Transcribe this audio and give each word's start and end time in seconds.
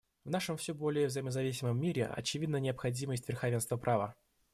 В 0.25 0.31
нашем 0.31 0.57
все 0.57 0.73
более 0.73 1.05
взаимозависимом 1.05 1.79
мире 1.79 2.07
очевидна 2.07 2.57
необходимость 2.57 3.27
верховенства 3.29 3.77
права. 3.77 4.15